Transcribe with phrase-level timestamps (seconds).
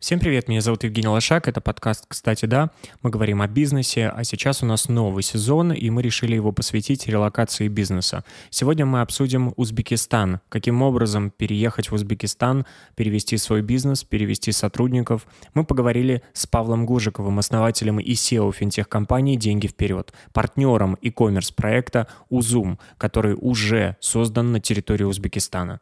[0.00, 2.70] Всем привет, меня зовут Евгений Лошак, это подкаст «Кстати, да».
[3.02, 7.06] Мы говорим о бизнесе, а сейчас у нас новый сезон, и мы решили его посвятить
[7.06, 8.24] релокации бизнеса.
[8.48, 12.64] Сегодня мы обсудим Узбекистан, каким образом переехать в Узбекистан,
[12.96, 15.26] перевести свой бизнес, перевести сотрудников.
[15.52, 22.78] Мы поговорили с Павлом Гужиковым, основателем и SEO финтех-компании «Деньги вперед», партнером e-commerce проекта «Узум»,
[22.96, 25.80] который уже создан на территории Узбекистана.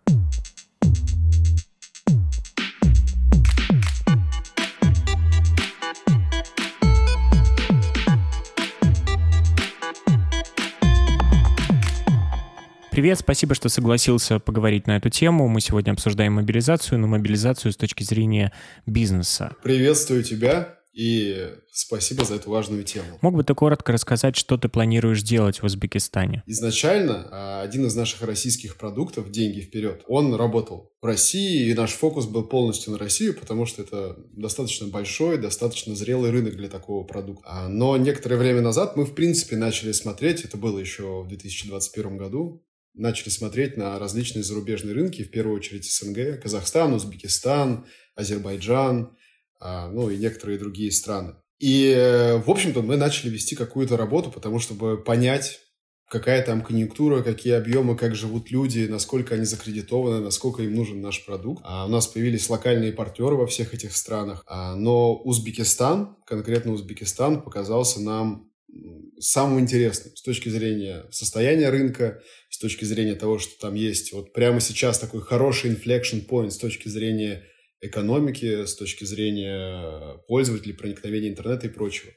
[12.99, 15.47] Привет, спасибо, что согласился поговорить на эту тему.
[15.47, 18.53] Мы сегодня обсуждаем мобилизацию, но мобилизацию с точки зрения
[18.87, 19.55] бизнеса.
[19.63, 23.07] Приветствую тебя и спасибо за эту важную тему.
[23.21, 26.43] Мог бы ты коротко рассказать, что ты планируешь делать в Узбекистане?
[26.47, 31.93] Изначально а, один из наших российских продуктов «Деньги вперед», он работал в России, и наш
[31.93, 37.05] фокус был полностью на Россию, потому что это достаточно большой, достаточно зрелый рынок для такого
[37.05, 37.45] продукта.
[37.47, 42.17] А, но некоторое время назад мы, в принципе, начали смотреть, это было еще в 2021
[42.17, 42.65] году,
[42.99, 49.17] начали смотреть на различные зарубежные рынки, в первую очередь СНГ, Казахстан, Узбекистан, Азербайджан,
[49.61, 51.35] а, ну и некоторые другие страны.
[51.59, 55.61] И, э, в общем-то, мы начали вести какую-то работу, потому чтобы понять,
[56.09, 61.25] какая там конъюнктура, какие объемы, как живут люди, насколько они закредитованы, насколько им нужен наш
[61.27, 61.63] продукт.
[61.65, 64.45] А у нас появились локальные партнеры во всех этих странах.
[64.47, 68.49] А, но Узбекистан, конкретно Узбекистан, показался нам
[69.19, 72.23] самым интересным с точки зрения состояния рынка,
[72.59, 76.59] с точки зрения того, что там есть вот прямо сейчас такой хороший inflection point с
[76.59, 77.45] точки зрения
[77.81, 82.11] экономики, с точки зрения пользователей, проникновения интернета и прочего.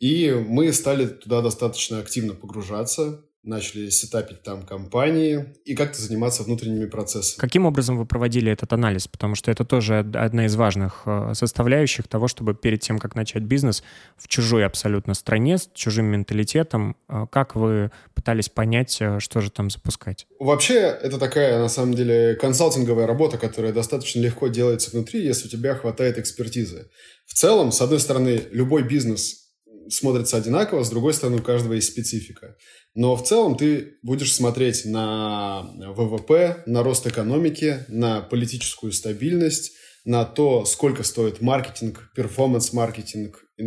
[0.00, 6.86] И мы стали туда достаточно активно погружаться, начали сетапить там компании и как-то заниматься внутренними
[6.86, 7.40] процессами.
[7.40, 9.08] Каким образом вы проводили этот анализ?
[9.08, 13.42] Потому что это тоже одна из важных э, составляющих того, чтобы перед тем, как начать
[13.42, 13.82] бизнес
[14.16, 19.50] в чужой абсолютно стране, с чужим менталитетом, э, как вы пытались понять, э, что же
[19.50, 20.26] там запускать?
[20.38, 25.50] Вообще, это такая, на самом деле, консалтинговая работа, которая достаточно легко делается внутри, если у
[25.50, 26.88] тебя хватает экспертизы.
[27.26, 29.47] В целом, с одной стороны, любой бизнес
[29.90, 32.56] смотрится одинаково, с другой стороны, у каждого есть специфика.
[32.94, 39.72] Но в целом ты будешь смотреть на ВВП, на рост экономики, на политическую стабильность,
[40.04, 43.62] на то, сколько стоит маркетинг, перформанс-маркетинг э,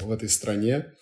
[0.00, 0.92] в этой стране.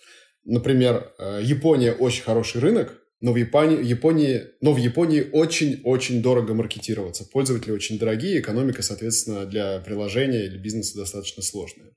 [0.45, 6.53] Например, э, Япония очень хороший рынок, но в Японии, Японии, но в Японии очень-очень дорого
[6.53, 7.25] маркетироваться.
[7.25, 11.93] Пользователи очень дорогие, экономика, соответственно, для приложения или бизнеса достаточно сложная.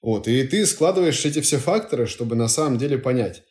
[0.00, 3.42] Вот, и ты складываешь эти все факторы, чтобы на самом деле понять,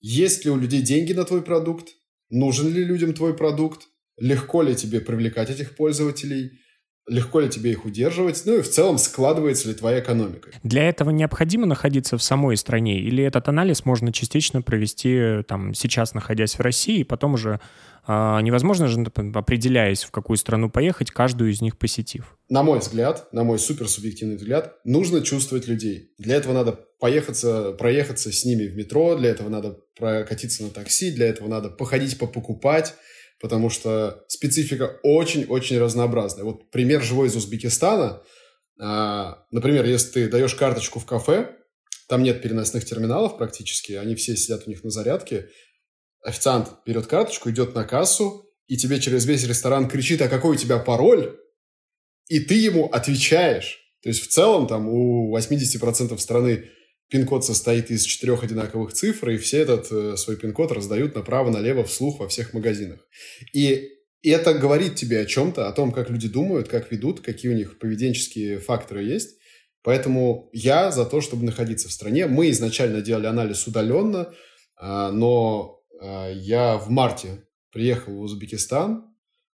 [0.00, 1.94] есть ли у людей деньги на твой продукт,
[2.28, 3.88] нужен ли людям твой продукт,
[4.18, 6.60] легко ли тебе привлекать этих пользователей,
[7.06, 10.50] легко ли тебе их удерживать, ну и в целом складывается ли твоя экономика.
[10.62, 16.14] Для этого необходимо находиться в самой стране или этот анализ можно частично провести там сейчас,
[16.14, 17.60] находясь в России, и потом уже
[18.06, 19.00] а, невозможно же,
[19.34, 22.36] определяясь, в какую страну поехать, каждую из них посетив.
[22.48, 26.12] На мой взгляд, на мой суперсубъективный взгляд, нужно чувствовать людей.
[26.18, 31.12] Для этого надо поехаться, проехаться с ними в метро, для этого надо прокатиться на такси,
[31.12, 32.94] для этого надо походить, попокупать,
[33.40, 36.44] потому что специфика очень-очень разнообразная.
[36.44, 38.22] Вот пример живой из Узбекистана.
[38.80, 41.56] А, например, если ты даешь карточку в кафе,
[42.08, 45.48] там нет переносных терминалов практически, они все сидят у них на зарядке,
[46.22, 50.58] официант берет карточку, идет на кассу, и тебе через весь ресторан кричит, а какой у
[50.58, 51.38] тебя пароль,
[52.28, 53.78] и ты ему отвечаешь.
[54.02, 56.70] То есть в целом там у 80% страны
[57.14, 62.18] пин-код состоит из четырех одинаковых цифр, и все этот э, свой пин-код раздают направо-налево вслух
[62.18, 63.06] во всех магазинах.
[63.52, 63.88] И
[64.20, 67.78] это говорит тебе о чем-то, о том, как люди думают, как ведут, какие у них
[67.78, 69.38] поведенческие факторы есть.
[69.84, 72.26] Поэтому я за то, чтобы находиться в стране.
[72.26, 74.34] Мы изначально делали анализ удаленно,
[74.76, 79.04] а, но а, я в марте приехал в Узбекистан,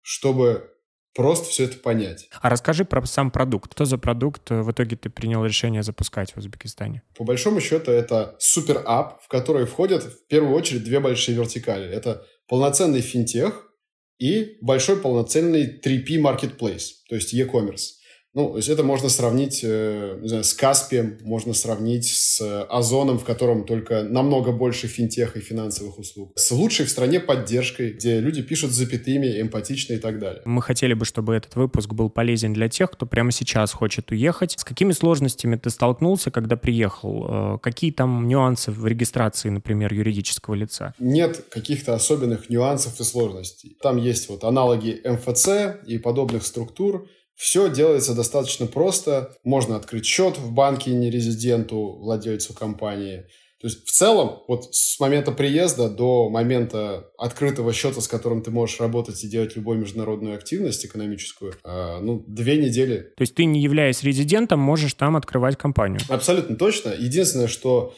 [0.01, 0.71] чтобы
[1.15, 2.29] просто все это понять.
[2.41, 3.73] А расскажи про сам продукт.
[3.73, 7.03] Что за продукт в итоге ты принял решение запускать в Узбекистане?
[7.17, 11.89] По большому счету это супер-ап, в который входят в первую очередь две большие вертикали.
[11.89, 13.71] Это полноценный финтех
[14.19, 18.00] и большой полноценный 3P marketplace, то есть e-commerce.
[18.33, 23.19] Ну, то есть это можно сравнить, э, не знаю, с Каспием, можно сравнить с Озоном,
[23.19, 26.33] в котором только намного больше финтех и финансовых услуг.
[26.37, 30.43] С лучшей в стране поддержкой, где люди пишут запятыми, эмпатично и так далее.
[30.45, 34.55] Мы хотели бы, чтобы этот выпуск был полезен для тех, кто прямо сейчас хочет уехать.
[34.59, 37.57] С какими сложностями ты столкнулся, когда приехал?
[37.57, 40.95] Э, какие там нюансы в регистрации, например, юридического лица?
[41.01, 43.77] Нет каких-то особенных нюансов и сложностей.
[43.83, 47.09] Там есть вот аналоги МФЦ и подобных структур,
[47.41, 49.35] Все делается достаточно просто.
[49.45, 53.25] Можно открыть счет в банке нерезиденту, владельцу компании.
[53.63, 58.51] То есть в целом, вот с момента приезда до момента открытого счета, с которым ты
[58.51, 63.11] можешь работать и делать любую международную активность экономическую, э, ну, две недели.
[63.17, 66.01] То есть ты, не являясь резидентом, можешь там открывать компанию?
[66.11, 66.91] Абсолютно точно.
[66.91, 67.95] Единственное, что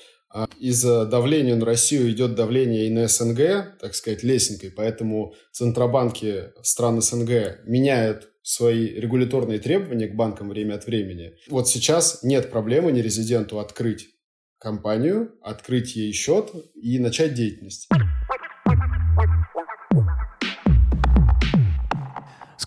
[0.58, 7.00] из-за давления на Россию идет давление и на СНГ, так сказать, лесенкой, поэтому центробанки стран
[7.00, 11.34] СНГ меняют свои регуляторные требования к банкам время от времени.
[11.48, 14.08] Вот сейчас нет проблемы нерезиденту открыть
[14.58, 17.88] компанию, открыть ей счет и начать деятельность.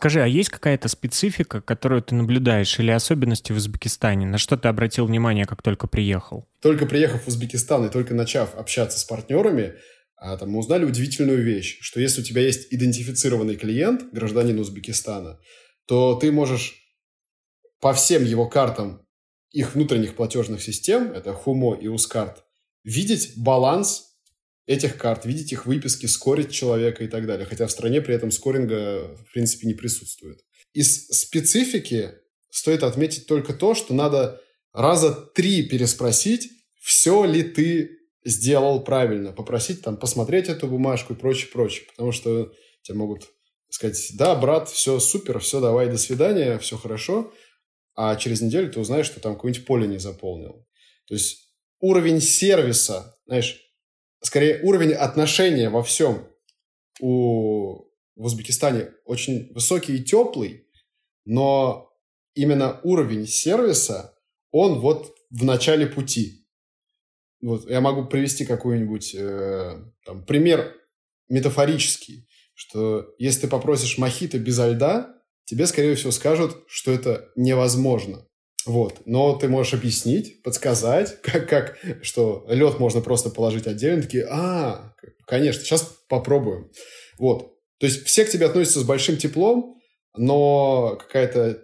[0.05, 4.27] Скажи, а есть какая-то специфика, которую ты наблюдаешь, или особенности в Узбекистане?
[4.27, 6.47] На что ты обратил внимание, как только приехал?
[6.61, 9.73] Только приехав в Узбекистан и только начав общаться с партнерами,
[10.15, 15.39] а, там, мы узнали удивительную вещь, что если у тебя есть идентифицированный клиент, гражданин Узбекистана,
[15.87, 16.75] то ты можешь
[17.81, 19.01] по всем его картам
[19.49, 22.43] их внутренних платежных систем, это Хумо и Ускарт,
[22.83, 24.14] видеть баланс
[24.65, 27.45] этих карт, видеть их выписки, скорить человека и так далее.
[27.45, 30.39] Хотя в стране при этом скоринга, в принципе, не присутствует.
[30.73, 32.11] Из специфики
[32.49, 34.41] стоит отметить только то, что надо
[34.73, 36.49] раза три переспросить,
[36.81, 37.91] все ли ты
[38.23, 39.31] сделал правильно.
[39.31, 41.85] Попросить там посмотреть эту бумажку и прочее, прочее.
[41.87, 42.51] Потому что
[42.81, 43.29] тебе могут
[43.69, 47.31] сказать, да, брат, все супер, все, давай, до свидания, все хорошо.
[47.93, 50.67] А через неделю ты узнаешь, что там какое-нибудь поле не заполнил.
[51.07, 53.61] То есть уровень сервиса, знаешь,
[54.25, 56.27] скорее уровень отношения во всем
[56.99, 57.85] у,
[58.15, 60.67] в Узбекистане очень высокий и теплый,
[61.25, 61.91] но
[62.33, 64.17] именно уровень сервиса,
[64.51, 66.47] он вот в начале пути.
[67.41, 70.73] Вот, я могу привести какой-нибудь э, там, пример
[71.29, 78.25] метафорический, что если ты попросишь мохито без льда, тебе, скорее всего, скажут, что это невозможно.
[78.65, 79.01] Вот.
[79.05, 84.03] Но ты можешь объяснить, подсказать, как, как что лед можно просто положить отдельно.
[84.03, 84.93] Такие, а,
[85.25, 86.69] конечно, сейчас попробуем.
[87.17, 87.53] Вот.
[87.79, 89.75] То есть все к тебе относятся с большим теплом,
[90.17, 91.61] но какая-то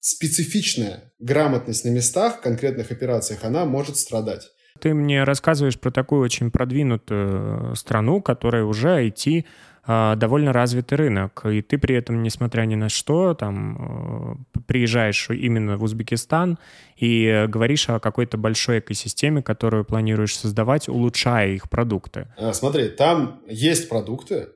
[0.00, 4.48] специфичная грамотность на местах, в конкретных операциях, она может страдать.
[4.80, 9.44] Ты мне рассказываешь про такую очень продвинутую страну, которая уже IT
[9.86, 15.76] довольно развитый рынок, и ты при этом, несмотря ни на что, там э, приезжаешь именно
[15.76, 16.56] в Узбекистан
[16.96, 22.28] и говоришь о какой-то большой экосистеме, которую планируешь создавать, улучшая их продукты.
[22.36, 24.50] А, смотри, там есть продукты.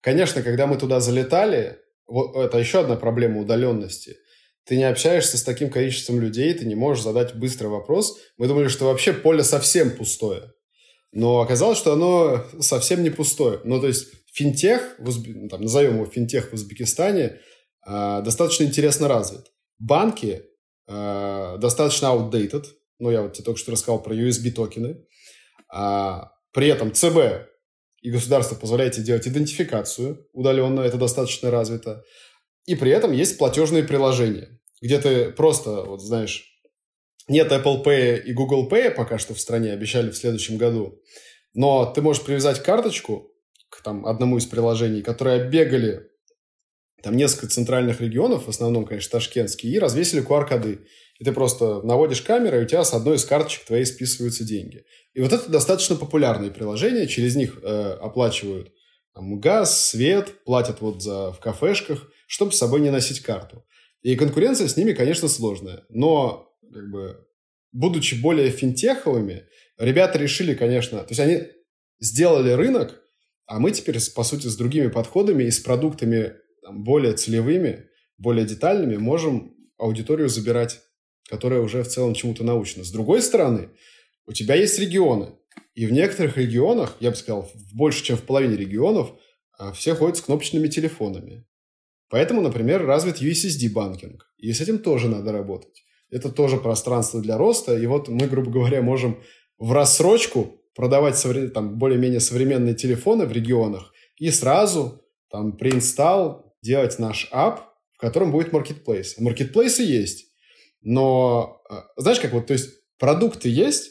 [0.00, 1.78] Конечно, когда мы туда залетали,
[2.08, 4.16] вот это еще одна проблема удаленности.
[4.64, 8.18] Ты не общаешься с таким количеством людей, ты не можешь задать быстрый вопрос.
[8.38, 10.52] Мы думали, что вообще поле совсем пустое.
[11.12, 13.60] Но оказалось, что оно совсем не пустое.
[13.62, 17.40] Ну, то есть финтех, в там, назовем его финтех в Узбекистане,
[17.86, 19.46] э, достаточно интересно развит.
[19.78, 20.42] Банки
[20.88, 22.64] э, достаточно outdated.
[22.98, 25.04] Ну, я вот тебе только что рассказал про USB-токены.
[25.72, 27.48] А, при этом ЦБ
[28.02, 32.04] и государство позволяет делать идентификацию удаленно, это достаточно развито.
[32.66, 36.44] И при этом есть платежные приложения, где ты просто, вот знаешь,
[37.28, 41.00] нет Apple Pay и Google Pay пока что в стране, обещали в следующем году.
[41.54, 43.33] Но ты можешь привязать карточку
[43.76, 46.08] к там, одному из приложений, которые бегали
[47.02, 50.86] там несколько центральных регионов, в основном, конечно, ташкентские, и развесили QR-коды.
[51.18, 54.84] И ты просто наводишь камеру, и у тебя с одной из карточек твоей списываются деньги.
[55.12, 58.72] И вот это достаточно популярные приложения, через них э, оплачивают
[59.14, 63.64] там, газ, свет, платят вот за, в кафешках, чтобы с собой не носить карту.
[64.02, 65.84] И конкуренция с ними, конечно, сложная.
[65.88, 67.26] Но как бы,
[67.72, 69.44] будучи более финтеховыми,
[69.78, 71.42] ребята решили, конечно, то есть они
[72.00, 73.03] сделали рынок,
[73.46, 77.86] а мы теперь, по сути, с другими подходами и с продуктами там, более целевыми,
[78.18, 80.80] более детальными можем аудиторию забирать,
[81.28, 82.84] которая уже в целом чему-то научна.
[82.84, 83.70] С другой стороны,
[84.26, 85.32] у тебя есть регионы,
[85.74, 89.12] и в некоторых регионах, я бы сказал, больше, чем в половине регионов,
[89.58, 91.46] а, все ходят с кнопочными телефонами.
[92.08, 94.20] Поэтому, например, развит USSD-банкинг.
[94.38, 95.84] И с этим тоже надо работать
[96.14, 97.76] это тоже пространство для роста.
[97.76, 99.20] И вот мы, грубо говоря, можем
[99.58, 107.28] в рассрочку продавать там, более-менее современные телефоны в регионах и сразу там преинстал делать наш
[107.30, 107.60] ап,
[107.92, 109.18] в котором будет маркетплейс.
[109.18, 110.26] Маркетплейсы есть,
[110.80, 113.90] но э, знаешь как вот, то есть продукты есть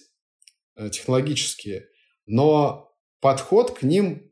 [0.76, 1.88] э, технологические,
[2.26, 4.32] но подход к ним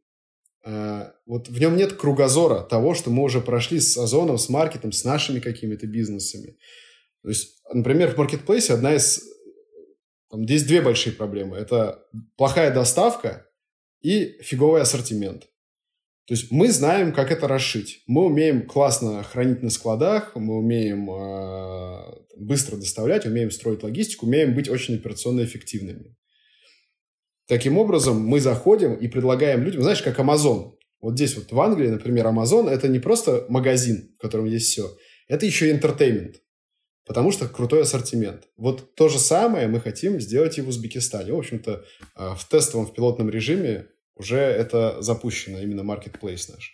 [0.66, 4.92] э, вот в нем нет кругозора того, что мы уже прошли с Озоном, с маркетом,
[4.92, 6.58] с нашими какими-то бизнесами.
[7.24, 9.24] То есть, например, в маркетплейсе одна из...
[10.32, 11.58] Там, здесь две большие проблемы.
[11.58, 12.06] Это
[12.38, 13.48] плохая доставка
[14.02, 15.50] и фиговый ассортимент.
[16.26, 18.04] То есть мы знаем, как это расшить.
[18.08, 24.56] Мы умеем классно хранить на складах, мы умеем э, быстро доставлять, умеем строить логистику, умеем
[24.56, 26.16] быть очень операционно эффективными.
[27.48, 30.76] Таким образом, мы заходим и предлагаем людям, знаешь, как Amazon.
[31.02, 34.96] Вот здесь вот в Англии, например, Amazon– это не просто магазин, в котором есть все,
[35.28, 36.38] это еще и интертеймент,
[37.12, 38.48] потому что крутой ассортимент.
[38.56, 41.34] Вот то же самое мы хотим сделать и в Узбекистане.
[41.34, 41.84] В общем-то,
[42.16, 46.74] э, в тестовом, в пилотном режиме уже это запущено, именно marketplace наш.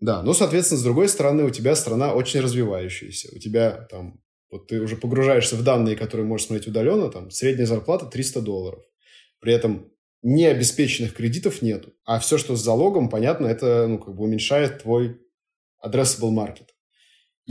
[0.00, 3.28] Да, ну, соответственно, с другой стороны, у тебя страна очень развивающаяся.
[3.36, 7.66] У тебя там, вот ты уже погружаешься в данные, которые можешь смотреть удаленно, там, средняя
[7.66, 8.82] зарплата 300 долларов.
[9.38, 9.92] При этом
[10.22, 11.92] необеспеченных кредитов нету.
[12.06, 15.20] А все, что с залогом, понятно, это ну, как бы уменьшает твой
[15.84, 16.68] addressable market.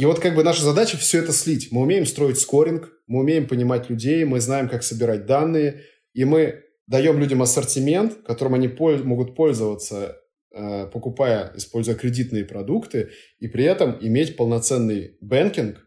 [0.01, 1.67] И вот как бы наша задача все это слить.
[1.71, 5.83] Мы умеем строить скоринг, мы умеем понимать людей, мы знаем, как собирать данные,
[6.15, 10.17] и мы даем людям ассортимент, которым они могут пользоваться,
[10.55, 15.77] э, покупая, используя кредитные продукты, и при этом иметь полноценный banking,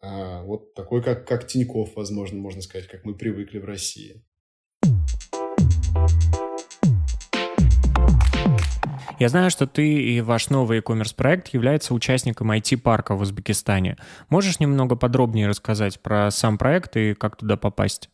[0.00, 4.24] э, вот такой, как, как Тиньков, возможно, можно сказать, как мы привыкли в России.
[9.18, 13.96] Я знаю, что ты и ваш новый e-commerce проект является участником IT-парка в Узбекистане.
[14.28, 18.10] Можешь немного подробнее рассказать про сам проект и как туда попасть?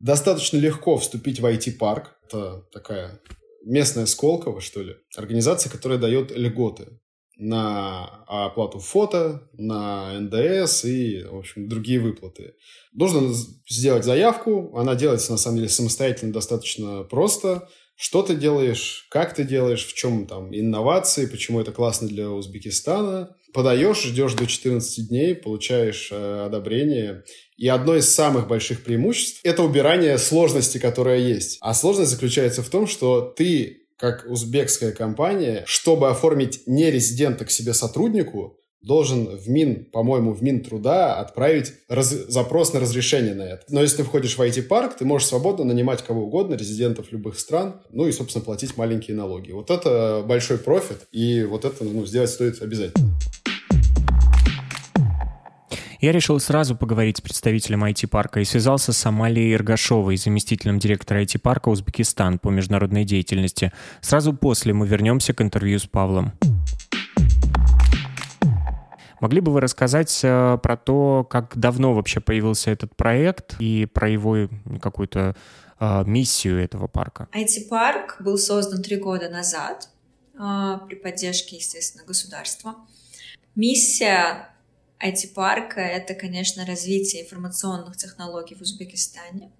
[0.00, 2.16] Достаточно легко вступить в IT-парк.
[2.26, 3.20] Это такая
[3.64, 6.88] местная Сколково, что ли, организация, которая дает льготы
[7.36, 12.54] на оплату фото, на НДС и, в общем, другие выплаты.
[12.92, 13.32] Нужно
[13.68, 14.76] сделать заявку.
[14.76, 19.92] Она делается, на самом деле, самостоятельно достаточно просто что ты делаешь, как ты делаешь, в
[19.92, 23.36] чем там инновации, почему это классно для Узбекистана.
[23.52, 27.24] Подаешь, ждешь до 14 дней, получаешь э, одобрение.
[27.56, 31.58] И одно из самых больших преимуществ– это убирание сложности, которая есть.
[31.60, 37.74] А сложность заключается в том, что ты, как узбекская компания, чтобы оформить нерезидента к себе
[37.74, 43.64] сотруднику, должен в Мин, по-моему, в Минтруда отправить раз, запрос на разрешение на это.
[43.68, 47.80] Но если ты входишь в IT-парк, ты можешь свободно нанимать кого угодно, резидентов любых стран,
[47.90, 49.52] ну и, собственно, платить маленькие налоги.
[49.52, 53.08] Вот это большой профит, и вот это ну, сделать стоит обязательно.
[56.00, 61.70] Я решил сразу поговорить с представителем IT-парка и связался с Амалией Иргашовой, заместителем директора IT-парка
[61.70, 63.72] Узбекистан по международной деятельности.
[64.00, 66.32] Сразу после мы вернемся к интервью с Павлом.
[69.20, 74.08] Могли бы вы рассказать э, про то, как давно вообще появился этот проект и про
[74.08, 74.48] его
[74.80, 75.34] какую-то
[75.80, 77.28] э, миссию этого парка?
[77.32, 79.88] IT-парк был создан три года назад
[80.34, 82.76] э, при поддержке, естественно, государства.
[83.54, 84.50] Миссия
[85.00, 89.50] IT-парка— это, конечно, развитие информационных технологий в Узбекистане.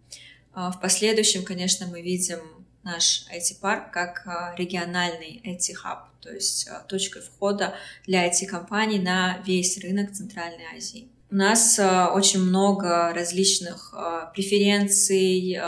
[0.55, 2.41] В последующем, конечно, мы видим
[2.83, 7.75] наш IT-парк как а, региональный IT-хаб, то есть а, точкой входа
[8.07, 11.09] для IT-компаний на весь рынок Центральной Азии.
[11.31, 13.95] У нас а, очень много различных
[14.33, 15.59] преференций,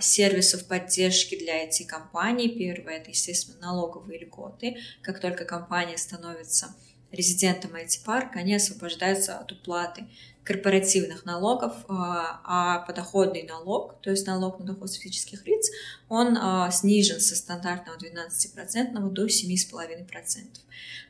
[0.00, 2.48] сервисов поддержки для IT-компаний.
[2.48, 4.76] Первое— это, естественно, налоговые льготы.
[5.02, 6.74] Как только компания становится
[7.12, 10.06] резидентом IT-парка, они освобождаются от уплаты
[10.48, 15.70] корпоративных налогов, а, а подоходный налог, то есть налог на доход физических лиц,
[16.08, 20.46] он а, снижен со стандартного 12% до 7,5%.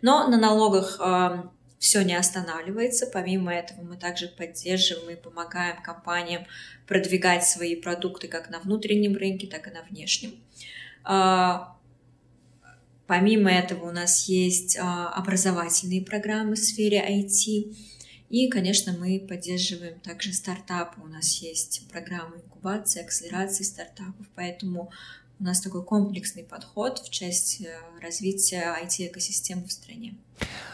[0.03, 3.07] Но на налогах а, все не останавливается.
[3.07, 6.45] Помимо этого мы также поддерживаем и помогаем компаниям
[6.89, 10.33] продвигать свои продукты как на внутреннем рынке, так и на внешнем.
[13.09, 17.75] Помимо этого у нас есть образовательные программы в сфере IT,
[18.31, 21.01] и, конечно, мы поддерживаем также стартапы.
[21.01, 24.91] У нас есть программы инкубации, акселерации стартапов, поэтому
[25.41, 30.15] у нас такой комплексный подход в части э, развития IT-экосистемы в стране.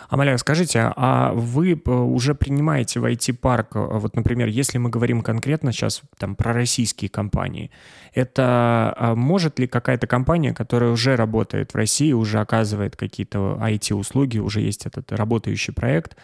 [0.08, 5.20] Амалия, скажите, а вы э, уже принимаете в IT-парк, э, вот, например, если мы говорим
[5.20, 7.70] конкретно сейчас там, про российские компании,
[8.14, 14.38] это а может ли какая-то компания, которая уже работает в России, уже оказывает какие-то IT-услуги,
[14.38, 16.16] уже есть этот работающий проект,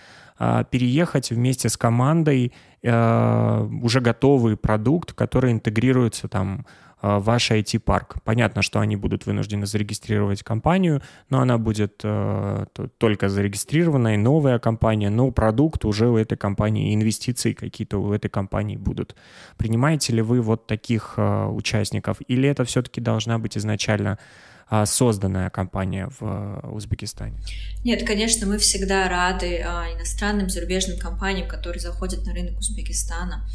[0.70, 6.64] переехать вместе с командой а, уже готовый продукт, который интегрируется там
[7.02, 8.16] а, в ваш IT-парк.
[8.24, 12.66] Понятно, что они будут вынуждены зарегистрировать компанию, но она будет э,
[12.96, 18.76] только зарегистрированная, новая компания, но продукт уже у этой компании, инвестиции какие-то у этой компании
[18.76, 19.14] будут.
[19.58, 24.49] Принимаете ли вы вот таких э, участников, или это все-таки должна быть изначально а,
[24.86, 27.38] созданная компания в э, Узбекистане?
[27.84, 33.48] Нет, конечно, мы всегда рады а, иностранным, зарубежным компаниям, которые заходят на рынок Узбекистана.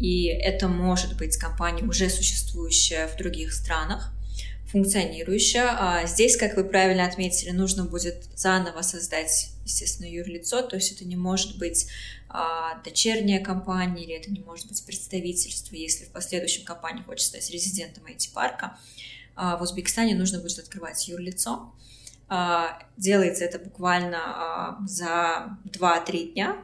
[0.00, 4.12] И это может быть компания, уже существующая в других странах.
[4.66, 5.68] функционирующая.
[5.78, 11.04] А здесь, как вы правильно отметили, нужно будет заново создать, естественно, юрлицо, то есть это
[11.04, 11.86] не может быть
[12.28, 17.48] а, дочерняя компания или это не может быть представительство, если в последующем компания хочет стать
[17.50, 18.76] резидентом IT-парка.
[19.36, 21.72] А, в Узбекистане нужно будет открывать юрлицо.
[22.28, 26.56] А, делается это буквально а, за 2-3 дня.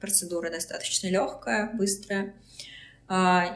[0.00, 2.34] Процедура достаточно легкая, быстрая.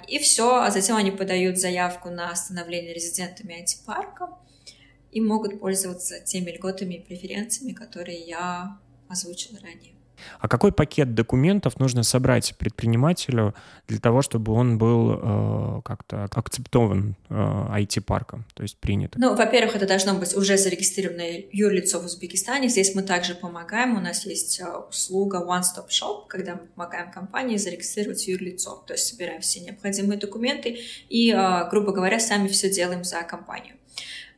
[0.06, 4.30] И все, а затем они подают заявку на становление резидентами IT-парка
[5.10, 9.94] и могут пользоваться теми льготами и преференциями, которые я озвучила ранее.
[10.38, 13.54] А какой пакет документов нужно собрать предпринимателю
[13.88, 19.14] для того, чтобы он был э, как-то акцептован э, IT-парком, то есть принят?
[19.16, 22.68] Ну, во-первых, это должно быть уже зарегистрированное юрлицо в Узбекистане.
[22.68, 23.96] Здесь мы также помогаем.
[23.96, 28.82] У нас есть э, услуга One Stop Shop, когда мы помогаем компании зарегистрировать юрлицо.
[28.86, 33.74] То есть собираем все необходимые документы и, э, грубо говоря, сами все делаем за компанию.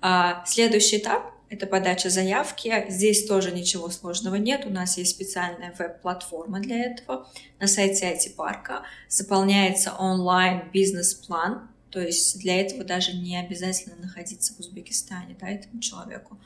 [0.01, 2.87] А следующий этап это подача заявки.
[2.89, 4.65] Здесь тоже ничего сложного нет.
[4.65, 7.29] У нас есть специальная веб-платформа для этого
[7.61, 8.85] на сайте IT-парка.
[9.09, 15.81] Заполняется онлайн бизнес-план, то есть для этого даже не обязательно находиться в Узбекистане, да, этому
[15.81, 16.39] человеку.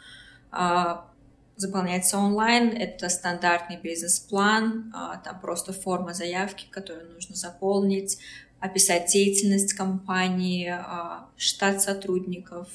[0.50, 1.08] А,
[1.54, 8.18] заполняется онлайн, это стандартный бизнес-план, а, там просто форма заявки, которую нужно заполнить,
[8.58, 12.68] описать деятельность компании, а, штат сотрудников,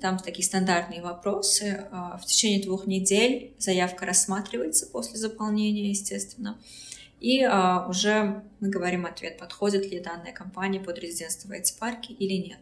[0.00, 1.86] там такие стандартные вопросы.
[1.90, 6.58] А, в течение двух недель заявка рассматривается после заполнения, естественно.
[7.20, 12.12] И а, уже мы говорим ответ, подходит ли данная компания под резидентство в эти парки
[12.12, 12.58] или нет.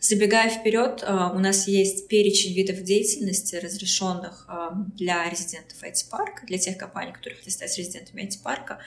[0.00, 4.48] Забегая вперед, а, у нас есть перечень видов деятельности, разрешенных
[4.94, 8.78] для резидентов эти парка, для тех компаний, которые хотят стать резидентами эти парка.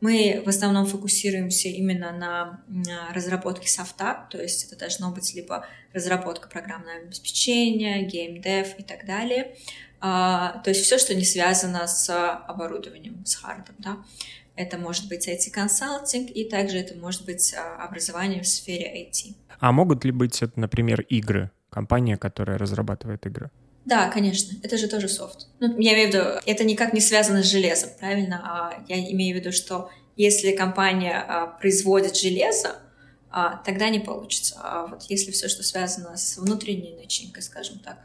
[0.00, 6.48] Мы в основном фокусируемся именно на разработке софта, то есть это должно быть либо разработка
[6.48, 9.56] программного обеспечения, геймдев и так далее.
[10.00, 12.08] А, то есть все, что не связано с
[12.46, 13.74] оборудованием, с хардом.
[13.78, 13.98] Да?
[14.54, 19.34] Это может быть IT-консалтинг, и также это может быть а, образование в сфере IT.
[19.58, 21.50] А могут ли быть, например, игры?
[21.70, 23.50] Компания, которая разрабатывает игры?
[23.88, 25.46] Да, конечно, это же тоже софт.
[25.60, 28.42] Ну, я имею в виду, это никак не связано с железом, правильно?
[28.44, 32.76] А я имею в виду, что если компания а, производит железо,
[33.30, 34.60] а, тогда не получится.
[34.62, 37.96] А вот если все, что связано с внутренней начинкой, скажем так,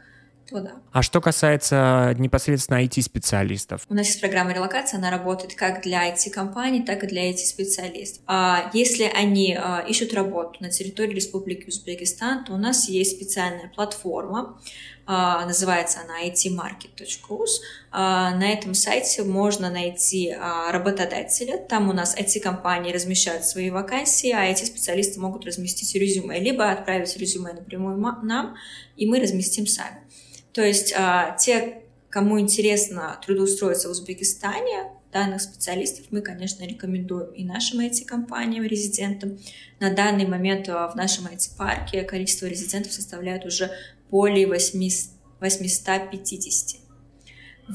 [0.48, 0.72] то да.
[0.92, 3.82] А что касается непосредственно IT-специалистов?
[3.88, 8.22] У нас есть программа релокации, она работает как для IT-компаний, так и для IT-специалистов.
[8.26, 13.68] А если они а, ищут работу на территории Республики Узбекистан, то у нас есть специальная
[13.68, 14.58] платформа,
[15.06, 17.60] называется она itmarket.uz.
[17.90, 21.58] А, на этом сайте можно найти а, работодателя.
[21.58, 27.52] Там у нас IT-компании размещают свои вакансии, а IT-специалисты могут разместить резюме, либо отправить резюме
[27.52, 28.56] напрямую нам,
[28.96, 29.98] и мы разместим сами.
[30.52, 30.94] То есть
[31.38, 39.38] те, кому интересно трудоустроиться в Узбекистане, данных специалистов мы, конечно, рекомендуем и нашим IT-компаниям, резидентам.
[39.78, 43.70] На данный момент в нашем IT-парке количество резидентов составляет уже
[44.10, 46.80] более 850.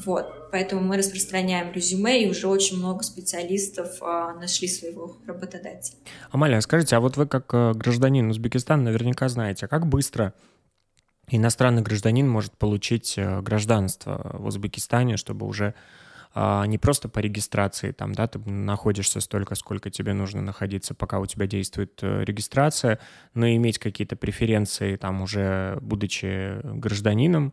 [0.04, 5.96] Вот, поэтому мы распространяем резюме, и уже очень много специалистов а, нашли своего работодателя.
[6.30, 10.32] Амалия, скажите, а вот вы как э, гражданин Узбекистана наверняка знаете, а как быстро
[11.28, 15.74] иностранный гражданин может получить э, гражданство в Узбекистане, чтобы уже а,
[16.34, 21.26] не просто по регистрации, там, да, ты находишься столько, сколько тебе нужно находиться, пока у
[21.26, 23.00] тебя действует э, регистрация,
[23.34, 27.52] но иметь какие-то преференции, там, уже будучи гражданином,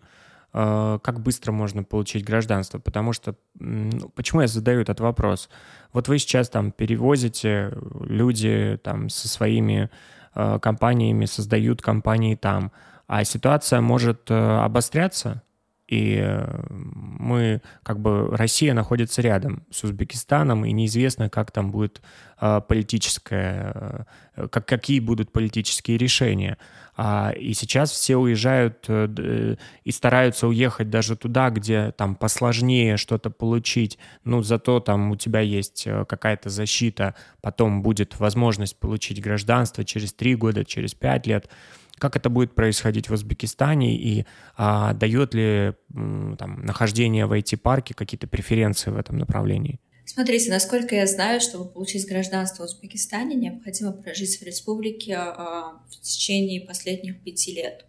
[0.54, 5.50] а, как быстро можно получить гражданство, потому что, ну, почему я задаю этот вопрос?
[5.94, 9.90] Вот вы сейчас там перевозите, люди там со своими
[10.34, 12.72] а, компаниями создают компании там,
[13.08, 15.42] а ситуация может э, обостряться,
[15.88, 22.02] и э, мы, как бы, Россия находится рядом с Узбекистаном, и неизвестно, как там будет
[22.42, 26.58] э, политическое, э, как, какие будут политические решения.
[26.98, 34.00] А, и сейчас все уезжают и стараются уехать даже туда, где там посложнее что-то получить,
[34.24, 40.34] ну, зато там у тебя есть какая-то защита, потом будет возможность получить гражданство через три
[40.36, 41.50] года, через пять лет
[41.98, 48.28] как это будет происходить в Узбекистане и а, дает ли там, нахождение в IT-парке какие-то
[48.28, 49.80] преференции в этом направлении?
[50.06, 56.02] Смотрите, насколько я знаю, чтобы получить гражданство в Узбекистане, необходимо прожить в республике а, в
[56.02, 57.86] течение последних пяти лет,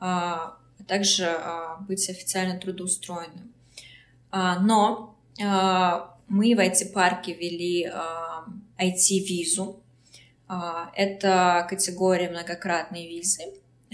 [0.00, 3.52] а, а также а, быть официально трудоустроенным.
[4.30, 8.44] А, но а, мы в IT-парке ввели а,
[8.78, 9.82] IT-визу,
[10.94, 13.42] это категория многократной визы.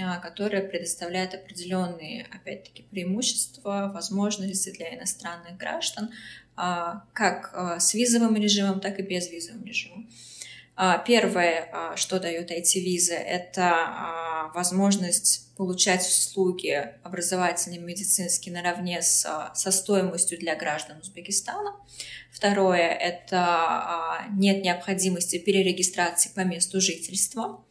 [0.00, 6.10] а, которая предоставляет определенные, опять-таки, преимущества, возможности для иностранных граждан,
[6.56, 10.08] а, как а, с визовым режимом, так и без визовым режимом.
[11.06, 13.68] Первое, что дает эти визы, это
[14.48, 21.74] возможность получать услуги образовательные, медицинские наравне с, со стоимостью для граждан Узбекистана.
[22.32, 27.64] Второе, это нет необходимости перерегистрации по месту жительства.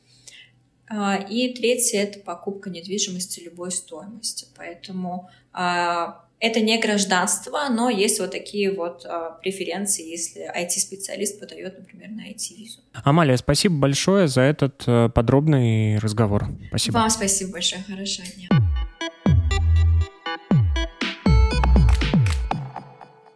[0.87, 4.47] А, и третье– это покупка недвижимости любой стоимости.
[4.55, 11.77] Поэтому а, это не гражданство, но есть вот такие вот а, преференции, если IT-специалист подает,
[11.77, 12.79] например, на IT-визу.
[13.03, 16.47] Амалия, спасибо большое за этот э, подробный разговор.
[16.69, 16.95] Спасибо.
[16.95, 17.83] Вам спасибо большое.
[17.83, 18.47] Хорошего дня.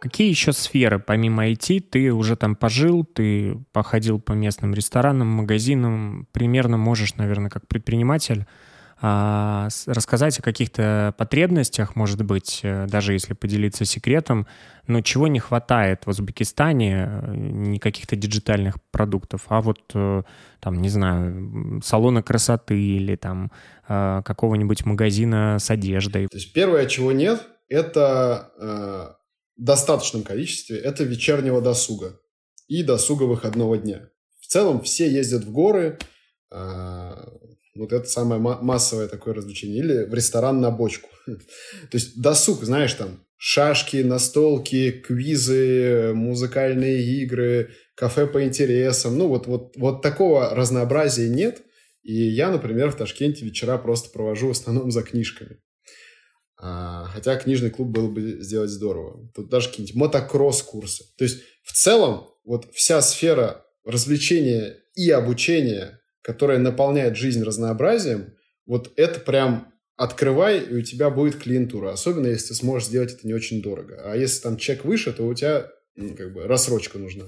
[0.00, 6.26] Какие еще сферы, помимо IT, ты уже там пожил, ты походил по местным ресторанам, магазинам,
[6.32, 8.46] примерно можешь, наверное, как предприниматель
[8.98, 14.46] рассказать о каких-то потребностях, может быть, э, даже если поделиться секретом,
[14.86, 20.22] но чего не хватает в Узбекистане, э, не каких-то диджитальных продуктов, а вот, э,
[20.60, 23.50] там, не знаю, салона красоты или там
[23.86, 26.26] какого-нибудь магазина с одеждой.
[26.26, 29.16] То есть первое, чего нет, это
[29.56, 32.18] достаточном количестве, это вечернего досуга
[32.66, 34.08] и досуга выходного дня.
[34.40, 35.98] В целом все ездят в горы,
[37.76, 41.08] вот это самое массовое такое развлечение, или в ресторан на бочку.
[41.26, 49.18] То есть досуг, знаешь, там шашки, настолки, квизы, музыкальные игры, кафе по интересам.
[49.18, 51.62] Ну, вот, вот, вот такого разнообразия нет.
[52.02, 55.58] И я, например, в Ташкенте вечера просто провожу в основном за книжками.
[56.58, 59.28] А, хотя книжный клуб было бы сделать здорово.
[59.34, 61.04] Тут даже какие-нибудь мотокросс-курсы.
[61.18, 65.95] То есть в целом вот вся сфера развлечения и обучения,
[66.26, 68.34] которая наполняет жизнь разнообразием,
[68.66, 71.92] вот это прям открывай, и у тебя будет клиентура.
[71.92, 74.02] Особенно, если ты сможешь сделать это не очень дорого.
[74.04, 77.26] А если там чек выше, то у тебя ну, как бы рассрочка нужна.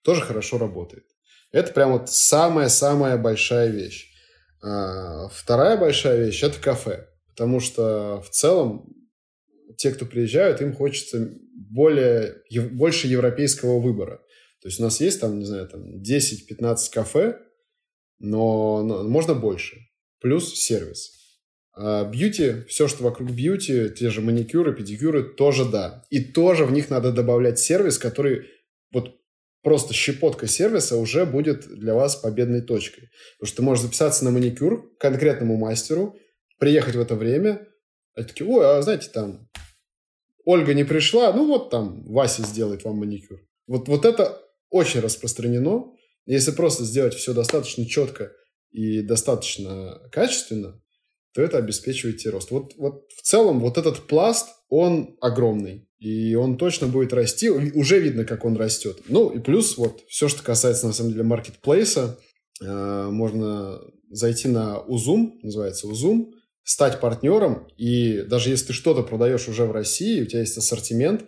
[0.00, 1.04] Тоже хорошо работает.
[1.52, 4.10] Это прям вот самая-самая большая вещь.
[4.62, 7.06] А, вторая большая вещь– это кафе.
[7.28, 8.90] Потому что в целом
[9.76, 12.36] те, кто приезжают, им хочется более,
[12.70, 14.22] больше европейского выбора.
[14.62, 17.42] То есть у нас есть там, не знаю, там 10-15 кафе,
[18.18, 19.76] но, но можно больше.
[20.20, 21.12] Плюс сервис.
[21.74, 26.04] А бьюти, все, что вокруг бьюти, те же маникюры, педикюры, тоже да.
[26.10, 28.46] И тоже в них надо добавлять сервис, который
[28.92, 29.14] вот
[29.62, 33.10] просто щепотка сервиса уже будет для вас победной точкой.
[33.38, 36.16] Потому что ты можешь записаться на маникюр конкретному мастеру,
[36.58, 37.68] приехать в это время,
[38.14, 39.48] а такие, ой, а знаете, там,
[40.44, 43.38] Ольга не пришла, ну вот там Вася сделает вам маникюр.
[43.68, 45.92] Вот, вот это очень распространено.
[46.28, 48.32] Если просто сделать все достаточно четко
[48.70, 50.78] и достаточно качественно,
[51.32, 52.50] то это обеспечивает тебе рост.
[52.50, 55.88] Вот, вот в целом вот этот пласт, он огромный.
[55.98, 57.48] И он точно будет расти.
[57.48, 58.98] Уже видно, как он растет.
[59.08, 62.18] Ну и плюс вот все, что касается на самом деле маркетплейса,
[62.60, 69.48] э, можно зайти на Узум, называется Узум, стать партнером, и даже если ты что-то продаешь
[69.48, 71.24] уже в России, у тебя есть ассортимент,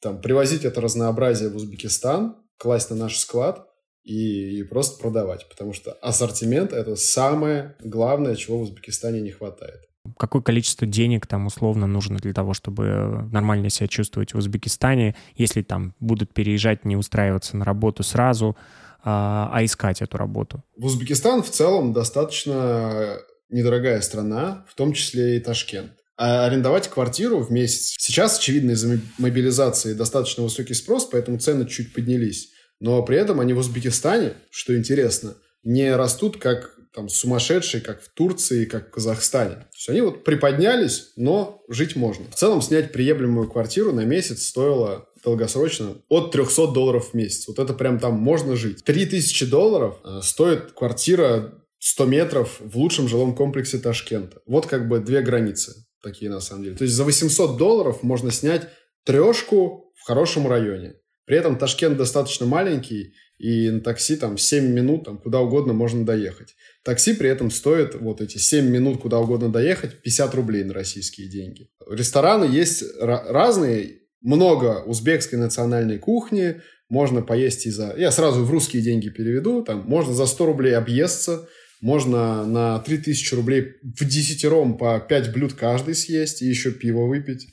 [0.00, 3.68] там, привозить это разнообразие в Узбекистан, класть на наш склад
[4.04, 5.48] и, и просто продавать.
[5.48, 9.80] Потому что ассортимент– это самое главное, чего в Узбекистане не хватает.
[10.18, 15.62] Какое количество денег там условно нужно для того, чтобы нормально себя чувствовать в Узбекистане, если
[15.62, 18.56] там будут переезжать, не устраиваться на работу сразу,
[19.04, 20.64] а, а искать эту работу?
[20.76, 25.92] В Узбекистан в целом достаточно недорогая страна, в том числе и Ташкент.
[26.16, 27.94] А арендовать квартиру в месяц.
[27.98, 32.51] Сейчас, очевидно, из-за мобилизации достаточно высокий спрос, поэтому цены чуть поднялись.
[32.82, 38.08] Но при этом они в Узбекистане, что интересно, не растут как там сумасшедшие, как в
[38.08, 39.54] Турции, как в Казахстане.
[39.54, 42.28] То есть они вот приподнялись, но жить можно.
[42.28, 47.46] В целом снять приемлемую квартиру на месяц стоило долгосрочно от 300 долларов в месяц.
[47.46, 48.82] Вот это прям там можно жить.
[48.82, 54.42] 3000 долларов э, стоит квартира 100 метров в лучшем жилом комплексе Ташкента.
[54.44, 56.76] Вот как бы две границы такие на самом деле.
[56.76, 58.68] То есть за 800 долларов можно снять
[59.04, 60.96] трешку в хорошем районе.
[61.24, 66.04] При этом Ташкент достаточно маленький, и на такси там 7 минут там куда угодно можно
[66.04, 66.54] доехать.
[66.84, 71.28] Такси при этом стоит вот эти 7 минут куда угодно доехать 50 рублей на российские
[71.28, 71.68] деньги.
[71.88, 77.94] Рестораны есть разные, много узбекской национальной кухни, можно поесть и за...
[77.96, 81.48] Я сразу в русские деньги переведу, там можно за 100 рублей объесться,
[81.80, 87.48] можно на 3000 рублей в десятером по 5 блюд каждый съесть и еще пиво выпить.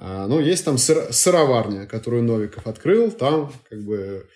[0.00, 3.10] А, ну, есть там сыр, сыроварня, которую Новиков открыл.
[3.10, 4.28] Там как бы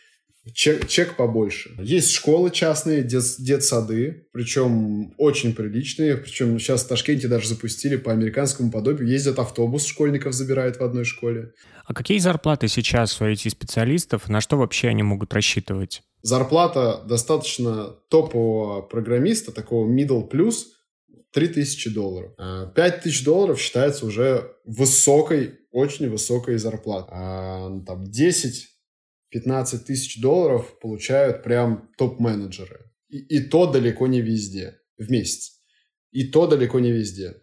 [0.52, 1.70] чек, чек побольше.
[1.78, 6.16] Есть школы частные, дет, детсады, причем очень приличные.
[6.16, 9.08] Причем сейчас в Ташкенте даже запустили по американскому подобию.
[9.08, 11.52] Ездят автобус, школьников забирают в одной школе.
[11.84, 14.28] А какие зарплаты сейчас у IT-специалистов?
[14.28, 16.02] На что вообще они могут рассчитывать?
[16.22, 20.54] Зарплата достаточно топового программиста, такого middle plus,
[21.32, 22.32] 3000 долларов.
[22.74, 27.14] 5000 а, долларов считается уже высокой, очень высокой зарплатой.
[27.16, 28.68] А, ну, там 10
[29.32, 32.90] 15 тысяч долларов получают прям топ-менеджеры.
[33.08, 35.58] И, и то далеко не везде в месяц.
[36.10, 37.36] И то далеко не везде.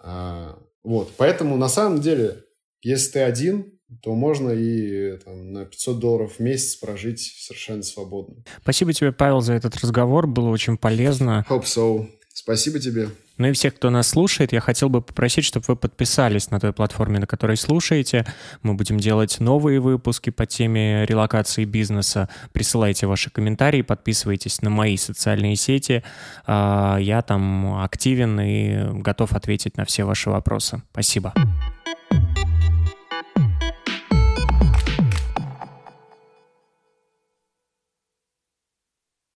[0.00, 2.42] А, вот, поэтому на самом деле,
[2.82, 8.42] если ты один, то можно и там, на 500 долларов в месяц прожить совершенно свободно.
[8.62, 10.26] Спасибо тебе, Павел, за этот разговор.
[10.26, 11.46] Было очень полезно.
[11.48, 12.08] Hope so.
[12.34, 13.10] Спасибо тебе.
[13.38, 16.72] Ну и всех, кто нас слушает, я хотел бы попросить, чтобы вы подписались на той
[16.72, 18.26] платформе, на которой слушаете.
[18.62, 22.28] Мы будем делать новые выпуски по теме релокации бизнеса.
[22.52, 26.02] Присылайте ваши комментарии, подписывайтесь на мои социальные сети.
[26.44, 30.82] А, я там активен и готов ответить на все ваши вопросы.
[30.90, 31.32] Спасибо.